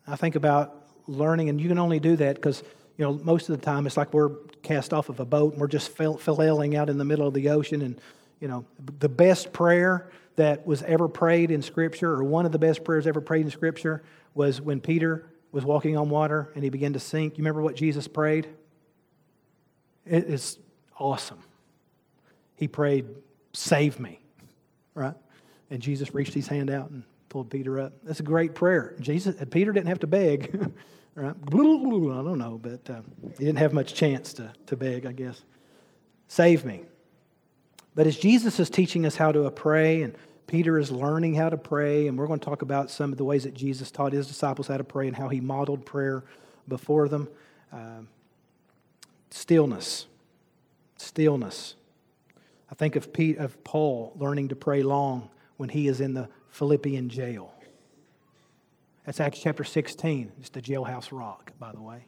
[0.07, 2.63] I think about learning, and you can only do that because,
[2.97, 4.29] you know, most of the time it's like we're
[4.61, 7.49] cast off of a boat and we're just flailing out in the middle of the
[7.49, 7.81] ocean.
[7.81, 7.99] And,
[8.39, 8.65] you know,
[8.99, 13.07] the best prayer that was ever prayed in Scripture, or one of the best prayers
[13.07, 16.99] ever prayed in Scripture, was when Peter was walking on water and he began to
[16.99, 17.37] sink.
[17.37, 18.47] You remember what Jesus prayed?
[20.05, 20.57] It is
[20.97, 21.39] awesome.
[22.55, 23.05] He prayed,
[23.53, 24.19] Save me,
[24.93, 25.15] right?
[25.69, 27.93] And Jesus reached his hand out and pulled Peter up.
[28.03, 28.95] That's a great prayer.
[28.99, 30.55] Jesus, Peter didn't have to beg,
[31.15, 31.35] right?
[31.35, 33.01] I don't know, but uh,
[33.37, 35.41] he didn't have much chance to, to beg, I guess.
[36.27, 36.83] Save me.
[37.95, 40.15] But as Jesus is teaching us how to pray and
[40.47, 43.25] Peter is learning how to pray, and we're going to talk about some of the
[43.25, 46.23] ways that Jesus taught his disciples how to pray and how he modeled prayer
[46.69, 47.27] before them.
[47.71, 48.01] Uh,
[49.29, 50.07] stillness.
[50.95, 51.75] Stillness.
[52.71, 56.29] I think of, Pete, of Paul learning to pray long when he is in the
[56.49, 57.53] Philippian jail.
[59.05, 60.31] That's Acts chapter 16.
[60.39, 62.05] It's the jailhouse rock, by the way.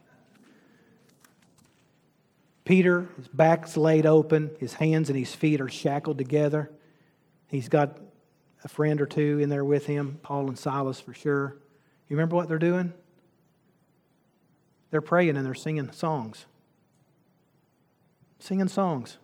[2.64, 6.70] Peter, his back's laid open, his hands and his feet are shackled together.
[7.48, 7.98] He's got
[8.64, 11.56] a friend or two in there with him, Paul and Silas for sure.
[12.08, 12.92] You remember what they're doing?
[14.90, 16.46] They're praying and they're singing songs.
[18.38, 19.18] Singing songs.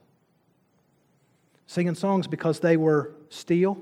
[1.67, 3.79] Singing songs because they were still.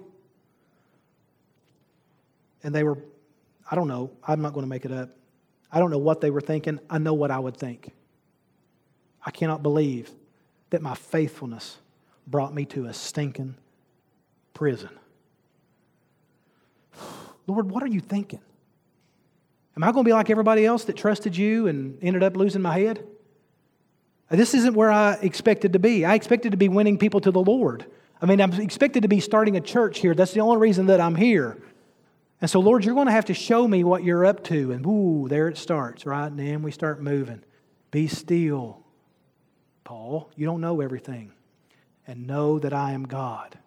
[2.62, 2.98] And they were,
[3.70, 5.10] I don't know, I'm not going to make it up.
[5.70, 6.80] I don't know what they were thinking.
[6.88, 7.92] I know what I would think.
[9.24, 10.10] I cannot believe
[10.70, 11.78] that my faithfulness
[12.26, 13.56] brought me to a stinking
[14.54, 14.90] prison.
[17.46, 18.40] Lord, what are you thinking?
[19.76, 22.62] Am I going to be like everybody else that trusted you and ended up losing
[22.62, 23.04] my head?
[24.30, 26.04] This isn't where I expected to be.
[26.04, 27.84] I expected to be winning people to the Lord.
[28.22, 30.14] I mean, I'm expected to be starting a church here.
[30.14, 31.60] That's the only reason that I'm here.
[32.40, 34.72] And so, Lord, you're going to have to show me what you're up to.
[34.72, 36.26] And ooh, there it starts, right?
[36.26, 37.42] And then we start moving.
[37.90, 38.82] Be still,
[39.84, 40.30] Paul.
[40.36, 41.32] You don't know everything.
[42.06, 43.58] And know that I am God.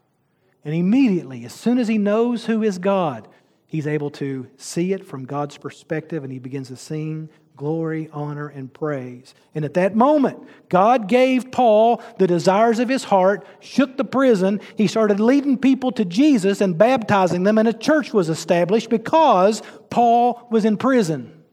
[0.63, 3.27] And immediately, as soon as he knows who is God,
[3.67, 8.47] he's able to see it from God's perspective and he begins to sing glory, honor,
[8.47, 9.33] and praise.
[9.53, 14.61] And at that moment, God gave Paul the desires of his heart, shook the prison.
[14.77, 19.61] He started leading people to Jesus and baptizing them, and a church was established because
[19.89, 21.43] Paul was in prison,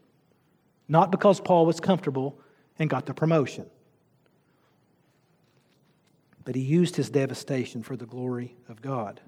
[0.87, 2.39] not because Paul was comfortable
[2.79, 3.65] and got the promotion.
[6.45, 9.19] But he used his devastation for the glory of God.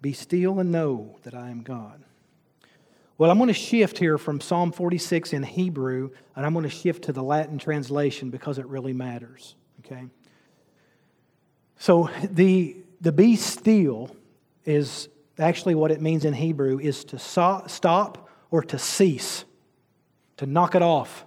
[0.00, 2.02] Be still and know that I am God.
[3.18, 6.70] Well, I'm going to shift here from Psalm 46 in Hebrew, and I'm going to
[6.70, 9.56] shift to the Latin translation because it really matters.
[9.80, 10.06] Okay?
[11.78, 14.16] So the, the be still
[14.64, 19.44] is actually what it means in Hebrew is to so, stop or to cease,
[20.38, 21.26] to knock it off.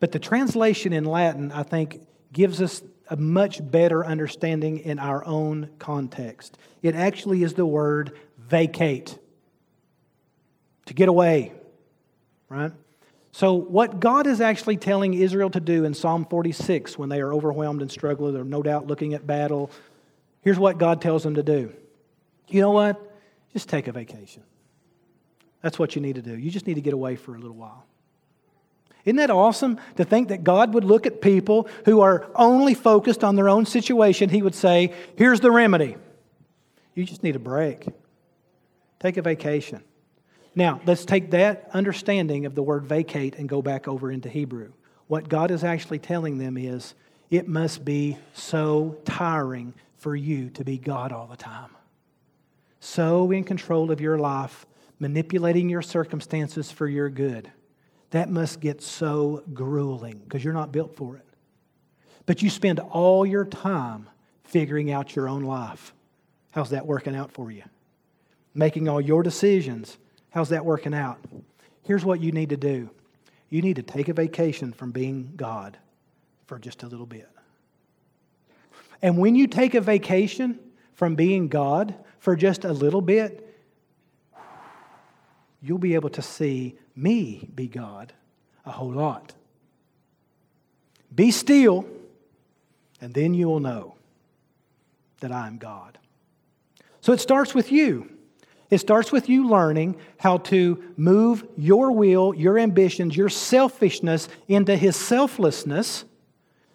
[0.00, 5.24] But the translation in Latin, I think, gives us a much better understanding in our
[5.24, 6.58] own context.
[6.82, 9.18] It actually is the word vacate,
[10.86, 11.52] to get away,
[12.48, 12.72] right?
[13.32, 17.32] So, what God is actually telling Israel to do in Psalm 46 when they are
[17.32, 19.70] overwhelmed and struggling, they're no doubt looking at battle,
[20.40, 21.72] here's what God tells them to do.
[22.48, 23.00] You know what?
[23.52, 24.42] Just take a vacation.
[25.62, 26.36] That's what you need to do.
[26.36, 27.84] You just need to get away for a little while.
[29.08, 33.24] Isn't that awesome to think that God would look at people who are only focused
[33.24, 34.28] on their own situation?
[34.28, 35.96] He would say, Here's the remedy.
[36.94, 37.86] You just need a break.
[39.00, 39.82] Take a vacation.
[40.54, 44.74] Now, let's take that understanding of the word vacate and go back over into Hebrew.
[45.06, 46.92] What God is actually telling them is
[47.30, 51.70] it must be so tiring for you to be God all the time.
[52.80, 54.66] So in control of your life,
[54.98, 57.50] manipulating your circumstances for your good.
[58.10, 61.24] That must get so grueling because you're not built for it.
[62.26, 64.08] But you spend all your time
[64.44, 65.94] figuring out your own life.
[66.50, 67.62] How's that working out for you?
[68.54, 69.98] Making all your decisions
[70.30, 71.18] How's that working out?
[71.82, 72.90] Here's what you need to do
[73.50, 75.78] you need to take a vacation from being God
[76.46, 77.28] for just a little bit.
[79.00, 80.58] And when you take a vacation
[80.92, 83.47] from being God for just a little bit,
[85.60, 88.12] you'll be able to see me be God
[88.64, 89.34] a whole lot.
[91.14, 91.86] Be still,
[93.00, 93.94] and then you will know
[95.20, 95.98] that I am God.
[97.00, 98.10] So it starts with you.
[98.70, 104.76] It starts with you learning how to move your will, your ambitions, your selfishness into
[104.76, 106.04] His selflessness,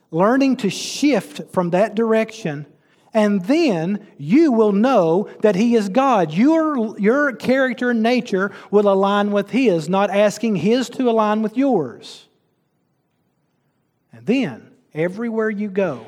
[0.10, 2.66] learning to shift from that direction,
[3.14, 6.34] and then you will know that He is God.
[6.34, 11.56] Your, your character and nature will align with His, not asking His to align with
[11.56, 12.28] yours.
[14.12, 16.06] And then, everywhere you go,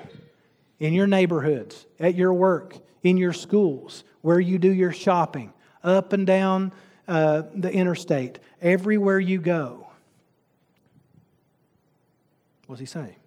[0.80, 5.54] in your neighborhoods, at your work, in your schools, where you do your shopping,
[5.84, 6.74] up and down
[7.08, 9.88] uh, the interstate, everywhere you go.
[12.66, 13.18] What does he say?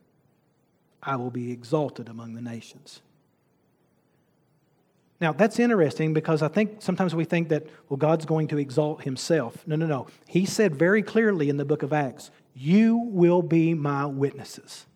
[1.01, 3.03] I will be exalted among the nations.
[5.21, 9.03] Now, that's interesting because I think sometimes we think that, well, God's going to exalt
[9.03, 9.67] himself.
[9.67, 10.07] No, no, no.
[10.29, 14.87] He said very clearly in the book of Acts, You will be my witnesses.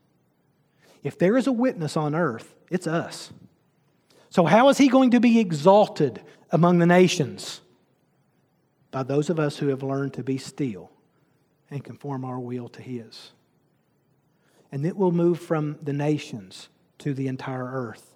[1.03, 3.33] If there is a witness on earth, it's us.
[4.31, 7.61] So, how is he going to be exalted among the nations?
[8.93, 10.91] By those of us who have learned to be still
[11.71, 13.33] and conform our will to his.
[14.71, 16.69] And it will move from the nations
[16.99, 18.12] to the entire earth.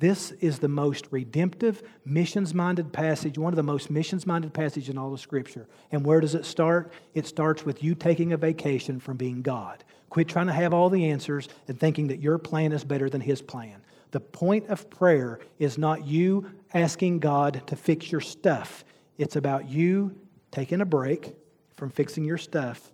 [0.00, 4.88] This is the most redemptive, missions minded passage, one of the most missions minded passages
[4.88, 5.68] in all of Scripture.
[5.92, 6.90] And where does it start?
[7.12, 9.84] It starts with you taking a vacation from being God.
[10.08, 13.20] Quit trying to have all the answers and thinking that your plan is better than
[13.20, 13.82] His plan.
[14.12, 18.86] The point of prayer is not you asking God to fix your stuff,
[19.18, 20.18] it's about you
[20.50, 21.36] taking a break
[21.74, 22.90] from fixing your stuff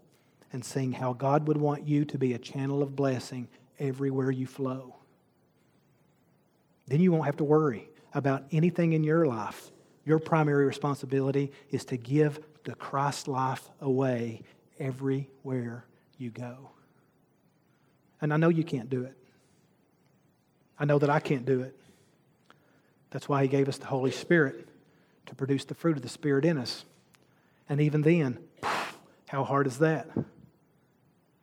[0.52, 3.46] and seeing how God would want you to be a channel of blessing
[3.78, 4.96] everywhere you flow.
[6.86, 9.70] Then you won't have to worry about anything in your life.
[10.04, 14.42] Your primary responsibility is to give the Christ life away
[14.78, 15.84] everywhere
[16.18, 16.70] you go.
[18.20, 19.16] And I know you can't do it.
[20.78, 21.76] I know that I can't do it.
[23.10, 24.68] That's why He gave us the Holy Spirit
[25.26, 26.84] to produce the fruit of the Spirit in us.
[27.68, 28.38] And even then,
[29.28, 30.08] how hard is that?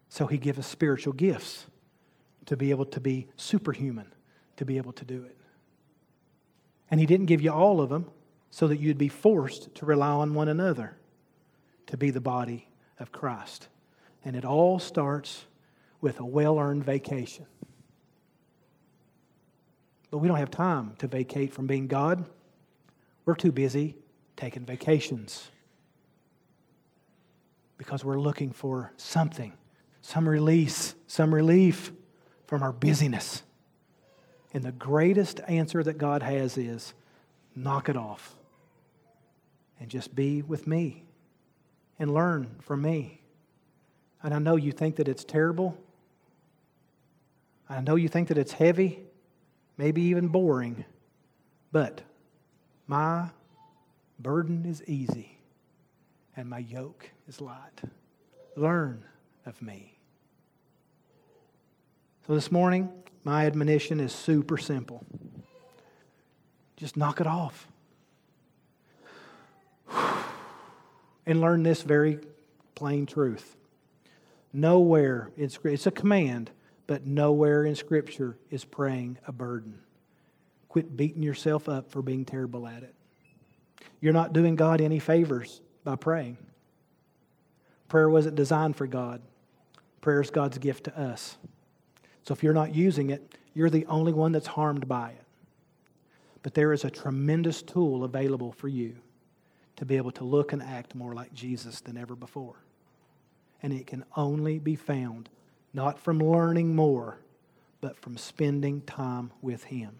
[0.09, 1.65] So He gives us spiritual gifts
[2.45, 4.11] to be able to be superhuman,
[4.58, 5.38] to be able to do it.
[6.89, 8.10] And He didn't give you all of them
[8.49, 10.95] so that you'd be forced to rely on one another
[11.88, 12.68] to be the body
[12.99, 13.68] of Christ.
[14.24, 15.45] And it all starts
[16.01, 17.45] with a well earned vacation.
[20.12, 22.26] But we don't have time to vacate from being God.
[23.26, 23.95] We're too busy
[24.36, 25.49] taking vacations
[27.78, 29.54] because we're looking for something,
[30.01, 31.91] some release, some relief
[32.45, 33.43] from our busyness.
[34.54, 36.93] And the greatest answer that God has is
[37.56, 38.36] knock it off
[39.80, 41.04] and just be with me
[41.99, 43.22] and learn from me.
[44.22, 45.78] And I know you think that it's terrible.
[47.68, 48.99] I know you think that it's heavy
[49.78, 50.86] maybe even boring,
[51.72, 52.01] but
[52.88, 53.30] my
[54.20, 55.38] burden is easy
[56.36, 57.82] and my yoke is light.
[58.56, 59.04] Learn
[59.45, 59.97] of me.
[62.28, 62.89] So this morning,
[63.24, 65.05] my admonition is super simple.
[66.76, 67.67] Just knock it off.
[71.26, 72.19] And learn this very
[72.76, 73.55] plain truth.
[74.51, 76.51] Nowhere in it's a command,
[76.86, 79.80] but nowhere in Scripture is praying a burden.
[80.67, 82.93] Quit beating yourself up for being terrible at it.
[84.01, 86.38] You're not doing God any favors by praying.
[87.88, 89.21] Prayer wasn't designed for God,
[90.01, 91.38] prayer is God's gift to us.
[92.24, 95.24] So if you're not using it, you're the only one that's harmed by it.
[96.41, 98.95] But there is a tremendous tool available for you
[99.76, 102.55] to be able to look and act more like Jesus than ever before.
[103.61, 105.30] And it can only be found
[105.74, 107.17] not from learning more,
[107.82, 109.95] but from spending time with Him.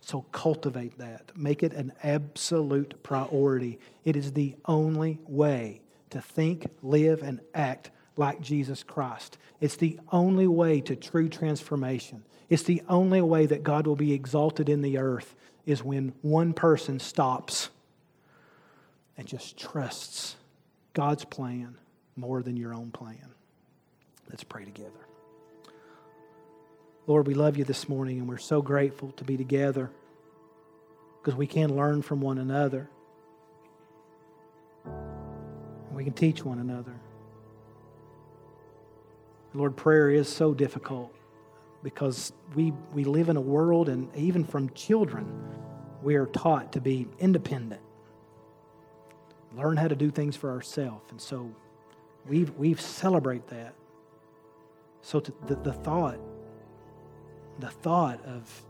[0.00, 1.30] So cultivate that.
[1.36, 3.78] Make it an absolute priority.
[4.04, 9.38] It is the only way to think, live, and act like Jesus Christ.
[9.60, 12.24] It's the only way to true transformation.
[12.48, 15.34] It's the only way that God will be exalted in the earth
[15.64, 17.70] is when one person stops
[19.16, 20.36] and just trusts
[20.92, 21.76] God's plan
[22.16, 23.34] more than your own plan.
[24.28, 24.90] Let's pray together.
[27.06, 29.90] Lord, we love you this morning and we're so grateful to be together
[31.20, 32.88] because we can learn from one another.
[34.84, 36.94] And we can teach one another.
[39.54, 41.12] Lord, prayer is so difficult
[41.82, 45.26] because we, we live in a world, and even from children,
[46.02, 47.80] we are taught to be independent,
[49.56, 51.10] learn how to do things for ourselves.
[51.10, 51.50] And so
[52.28, 53.74] we we've celebrate that.
[55.02, 56.18] So to, the, the thought,
[57.58, 58.62] the thought of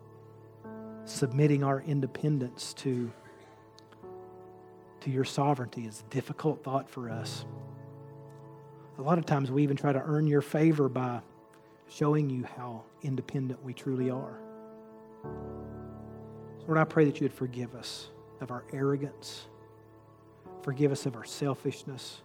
[1.05, 3.13] submitting our independence to,
[5.01, 7.45] to your sovereignty is a difficult thought for us.
[9.03, 11.23] A lot of times we even try to earn your favor by
[11.89, 14.39] showing you how independent we truly are.
[16.69, 19.49] Lord, I pray that you would forgive us of our arrogance,
[20.63, 22.23] forgive us of our selfishness,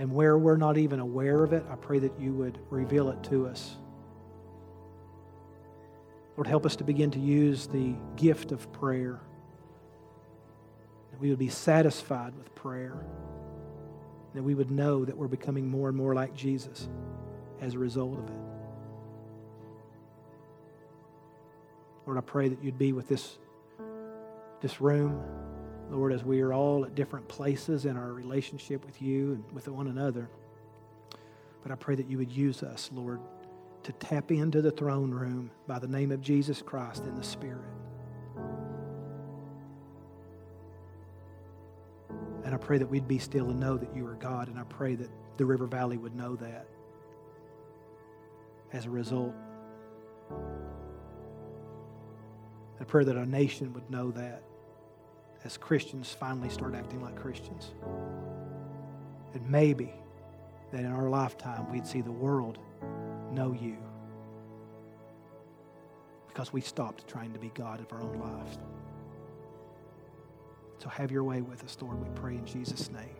[0.00, 3.22] and where we're not even aware of it, I pray that you would reveal it
[3.30, 3.76] to us.
[6.36, 9.20] Lord, help us to begin to use the gift of prayer.
[11.12, 13.06] That we would be satisfied with prayer.
[14.34, 16.88] That we would know that we're becoming more and more like Jesus
[17.60, 18.40] as a result of it.
[22.06, 23.38] Lord, I pray that you'd be with this,
[24.60, 25.22] this room,
[25.90, 29.68] Lord, as we are all at different places in our relationship with you and with
[29.68, 30.28] one another.
[31.62, 33.20] But I pray that you would use us, Lord,
[33.84, 37.60] to tap into the throne room by the name of Jesus Christ in the Spirit.
[42.44, 44.48] And I pray that we'd be still and know that you are God.
[44.48, 46.66] And I pray that the River Valley would know that
[48.72, 49.34] as a result.
[52.80, 54.42] I pray that our nation would know that
[55.44, 57.72] as Christians finally start acting like Christians.
[59.34, 59.92] And maybe
[60.72, 62.58] that in our lifetime we'd see the world
[63.30, 63.76] know you
[66.28, 68.58] because we stopped trying to be God of our own lives.
[70.82, 72.02] So have your way with us, Lord.
[72.02, 73.14] We pray in Jesus' name.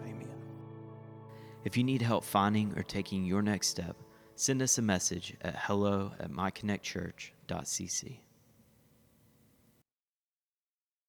[0.00, 0.30] Amen.
[1.62, 3.96] If you need help finding or taking your next step,
[4.34, 8.20] send us a message at hello at myconnectchurch.cc.